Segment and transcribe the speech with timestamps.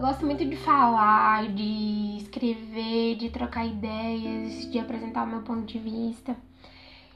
[0.00, 5.66] Eu gosto muito de falar, de escrever, de trocar ideias, de apresentar o meu ponto
[5.66, 6.34] de vista.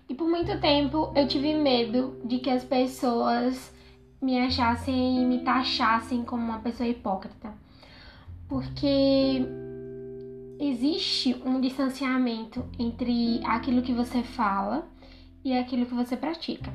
[0.06, 3.74] E por muito tempo eu tive medo de que as pessoas
[4.20, 7.54] me achassem e me taxassem como uma pessoa hipócrita.
[8.46, 9.46] Porque
[10.60, 14.86] existe um distanciamento entre aquilo que você fala
[15.42, 16.70] e aquilo que você pratica.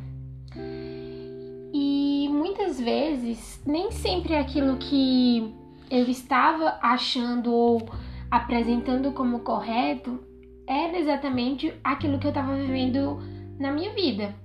[1.71, 5.58] E muitas vezes, nem sempre aquilo que
[5.89, 7.89] eu estava achando ou
[8.29, 10.19] apresentando como correto
[10.67, 13.19] era exatamente aquilo que eu estava vivendo
[13.59, 14.35] na minha vida.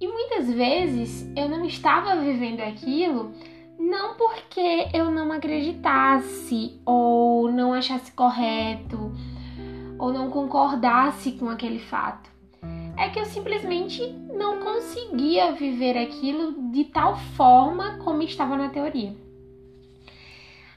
[0.00, 3.32] E muitas vezes eu não estava vivendo aquilo
[3.78, 9.12] não porque eu não acreditasse ou não achasse correto
[9.98, 12.30] ou não concordasse com aquele fato.
[12.96, 14.02] É que eu simplesmente
[14.32, 19.23] não conseguia viver aquilo de tal forma como estava na teoria.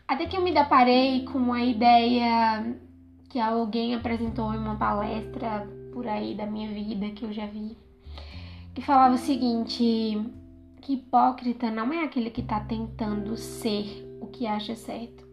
[0.08, 2.80] Até que eu me deparei com uma ideia
[3.28, 7.78] que alguém apresentou em uma palestra por aí da minha vida que eu já vi,
[8.74, 9.84] que falava o seguinte:
[10.82, 15.28] que hipócrita não é aquele que está tentando ser o que acha certo.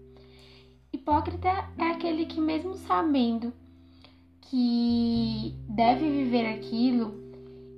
[0.93, 3.53] Hipócrita é aquele que, mesmo sabendo
[4.41, 7.15] que deve viver aquilo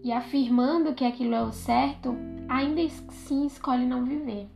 [0.03, 2.17] e afirmando que aquilo é o certo,
[2.49, 4.49] ainda assim escolhe não viver.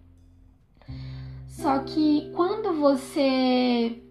[1.61, 4.03] Só que quando você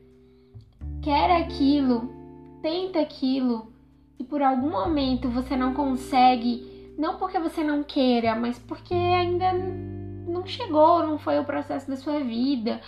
[1.02, 2.14] quer aquilo,
[2.62, 3.74] tenta aquilo
[4.20, 9.54] e por algum momento você não consegue não porque você não queira, mas porque ainda
[9.54, 12.82] não chegou, não foi o processo da sua vida.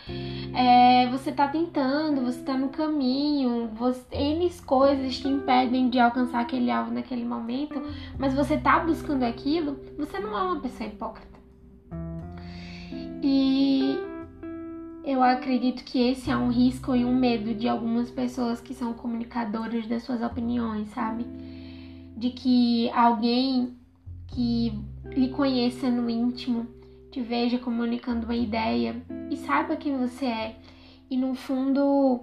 [0.53, 6.41] É, você tá tentando, você tá no caminho, você, N coisas te impedem de alcançar
[6.41, 7.81] aquele alvo naquele momento,
[8.19, 11.39] mas você tá buscando aquilo, você não é uma pessoa hipócrita.
[13.23, 13.80] E
[15.11, 18.93] eu acredito que esse é um risco e um medo de algumas pessoas que são
[18.93, 21.25] comunicadoras das suas opiniões, sabe?
[22.15, 23.75] De que alguém
[24.27, 24.73] que
[25.05, 26.67] lhe conheça no íntimo,
[27.11, 28.95] te veja comunicando uma ideia
[29.29, 30.55] e saiba quem você é.
[31.09, 32.21] E no fundo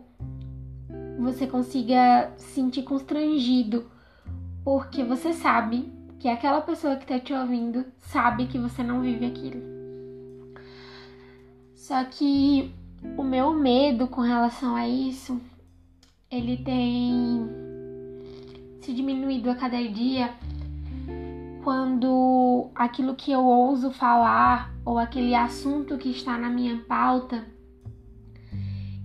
[1.18, 3.90] você consiga se sentir constrangido,
[4.64, 9.26] porque você sabe que aquela pessoa que está te ouvindo sabe que você não vive
[9.26, 9.77] aquilo.
[11.78, 12.74] Só que
[13.16, 15.40] o meu medo com relação a isso,
[16.28, 17.48] ele tem
[18.80, 20.34] se diminuído a cada dia
[21.62, 27.46] quando aquilo que eu ouso falar ou aquele assunto que está na minha pauta,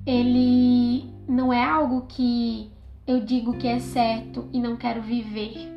[0.04, 2.72] ele não é algo que
[3.06, 5.72] eu digo que é certo e não quero viver,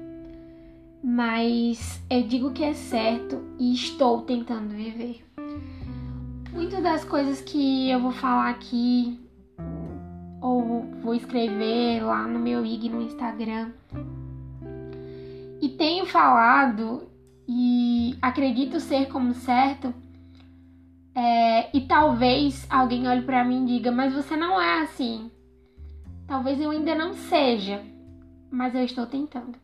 [1.05, 5.26] mas eu digo que é certo e estou tentando viver.
[6.57, 9.21] Muitas das coisas que eu vou falar aqui
[10.41, 13.73] ou vou escrever lá no meu IG no Instagram
[15.61, 17.07] e tenho falado
[17.47, 19.93] e acredito ser como certo,
[21.15, 25.31] é, e talvez alguém olhe para mim e diga, mas você não é assim.
[26.27, 27.83] Talvez eu ainda não seja,
[28.51, 29.59] mas eu estou tentando.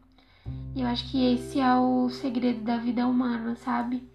[0.75, 4.12] E eu acho que esse é o segredo da vida humana, sabe?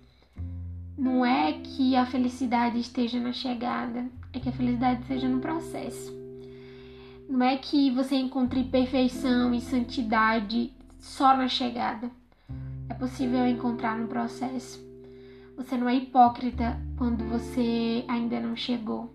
[0.97, 6.11] Não é que a felicidade esteja na chegada, é que a felicidade esteja no processo.
[7.29, 12.09] Não é que você encontre perfeição e santidade só na chegada.
[12.89, 14.83] É possível encontrar no processo.
[15.55, 19.13] Você não é hipócrita quando você ainda não chegou.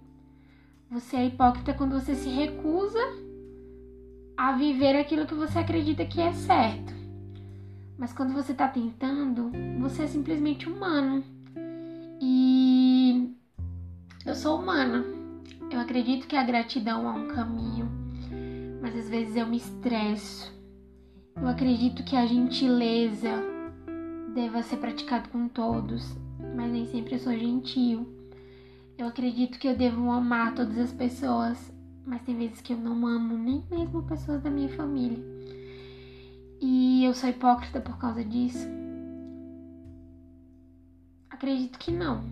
[0.89, 3.01] Você é hipócrita quando você se recusa
[4.37, 6.93] a viver aquilo que você acredita que é certo.
[7.99, 9.51] Mas quando você está tentando,
[9.81, 11.25] você é simplesmente humano.
[12.23, 13.35] E
[14.25, 15.05] eu sou humana.
[15.71, 17.91] Eu acredito que a gratidão é um caminho,
[18.81, 20.53] mas às vezes eu me estresso
[21.37, 23.31] eu acredito que a gentileza
[24.33, 26.15] deva ser praticada com todos,
[26.55, 28.07] mas nem sempre eu sou gentil.
[28.97, 31.73] Eu acredito que eu devo amar todas as pessoas,
[32.07, 35.19] mas tem vezes que eu não amo nem mesmo pessoas da minha família.
[36.61, 38.69] E eu sou hipócrita por causa disso?
[41.43, 42.23] Acredito que não,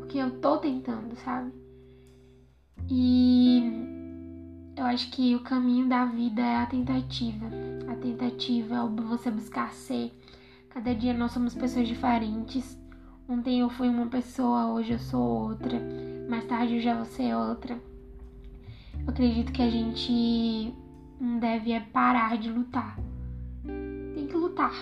[0.00, 1.52] porque eu tô tentando, sabe?
[2.90, 3.62] E
[4.76, 7.46] eu acho que o caminho da vida é a tentativa.
[7.86, 10.12] A tentativa é você buscar ser.
[10.70, 12.76] Cada dia nós somos pessoas diferentes.
[13.28, 15.80] Ontem eu fui uma pessoa, hoje eu sou outra.
[16.28, 17.78] Mais tarde eu já vou ser outra.
[19.04, 20.74] Eu acredito que a gente
[21.20, 22.98] não deve é parar de lutar.
[24.16, 24.74] Tem que lutar,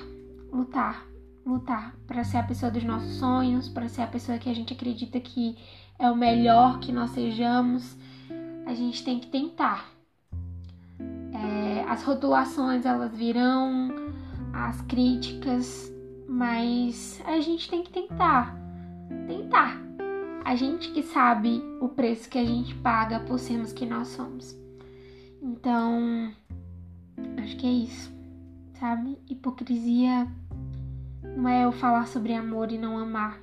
[0.50, 1.13] lutar.
[1.44, 4.73] Lutar para ser a pessoa dos nossos sonhos, para ser a pessoa que a gente
[4.73, 5.56] acredita que
[5.99, 7.96] é o melhor que nós sejamos,
[8.67, 9.91] a gente tem que tentar.
[11.32, 13.91] É, as rotulações elas virão,
[14.52, 15.93] as críticas,
[16.29, 18.56] mas a gente tem que tentar.
[19.26, 19.82] Tentar.
[20.44, 24.56] A gente que sabe o preço que a gente paga por sermos quem nós somos.
[25.43, 26.32] Então,
[27.43, 28.12] acho que é isso,
[28.79, 29.19] sabe?
[29.29, 30.26] Hipocrisia
[31.36, 33.40] não é eu falar sobre amor e não amar.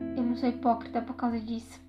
[0.00, 1.80] Eu não sou hipócrita por causa disso.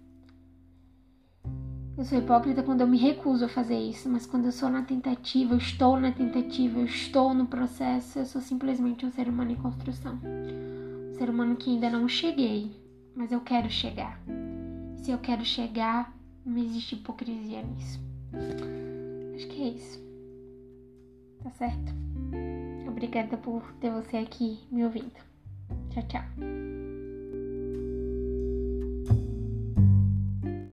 [1.98, 4.84] Eu sou hipócrita quando eu me recuso a fazer isso, mas quando eu sou na
[4.84, 9.52] tentativa, eu estou na tentativa, eu estou no processo, eu sou simplesmente um ser humano
[9.52, 10.20] em construção.
[10.24, 12.72] Um ser humano que ainda não cheguei,
[13.16, 14.22] mas eu quero chegar.
[14.98, 16.16] Se eu quero chegar,
[16.46, 18.00] não existe hipocrisia nisso.
[19.36, 20.00] Acho que é isso.
[21.44, 21.94] Tá certo?
[22.88, 25.20] Obrigada por ter você aqui me ouvindo.
[25.90, 26.87] Tchau, tchau.